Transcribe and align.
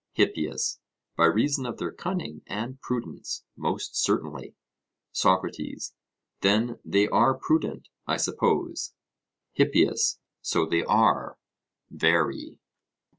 HIPPIAS: 0.13 0.79
By 1.15 1.25
reason 1.25 1.67
of 1.67 1.77
their 1.77 1.91
cunning 1.91 2.41
and 2.47 2.81
prudence, 2.81 3.43
most 3.55 3.95
certainly. 3.95 4.55
SOCRATES: 5.11 5.93
Then 6.39 6.79
they 6.83 7.07
are 7.09 7.35
prudent, 7.37 7.87
I 8.07 8.17
suppose? 8.17 8.95
HIPPIAS: 9.53 10.17
So 10.41 10.65
they 10.65 10.83
are 10.83 11.37
very. 11.91 12.57